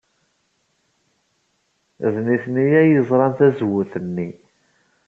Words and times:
D 2.13 2.15
nitni 2.27 2.65
ay 2.81 2.89
yerẓan 2.91 3.31
tazewwut-nni. 3.37 4.29